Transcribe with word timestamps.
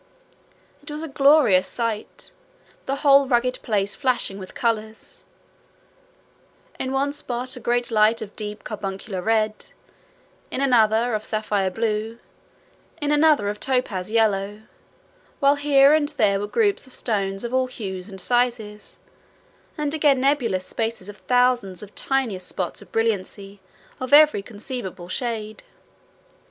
It 0.81 0.89
was 0.89 1.03
a 1.03 1.07
glorious 1.07 1.67
sight 1.67 2.31
the 2.87 2.95
whole 3.05 3.27
rugged 3.27 3.59
place 3.61 3.93
flashing 3.95 4.39
with 4.39 4.55
colours 4.55 5.25
in 6.79 6.91
one 6.91 7.11
spot 7.11 7.55
a 7.55 7.59
great 7.59 7.91
light 7.91 8.19
of 8.19 8.35
deep 8.35 8.63
carbuncular 8.63 9.21
red, 9.21 9.67
in 10.49 10.59
another 10.59 11.13
of 11.13 11.21
sapphirine 11.23 11.71
blue, 11.75 12.17
in 12.99 13.11
another 13.11 13.47
of 13.47 13.59
topaz 13.59 14.09
yellow; 14.09 14.63
while 15.39 15.57
here 15.57 15.93
and 15.93 16.09
there 16.17 16.39
were 16.39 16.47
groups 16.47 16.87
of 16.87 16.95
stones 16.95 17.43
of 17.43 17.53
all 17.53 17.67
hues 17.67 18.09
and 18.09 18.19
sizes, 18.19 18.97
and 19.77 19.93
again 19.93 20.19
nebulous 20.19 20.65
spaces 20.65 21.09
of 21.09 21.17
thousands 21.17 21.83
of 21.83 21.93
tiniest 21.93 22.47
spots 22.47 22.81
of 22.81 22.91
brilliancy 22.91 23.59
of 23.99 24.13
every 24.13 24.41
conceivable 24.41 25.07
shade. 25.09 25.61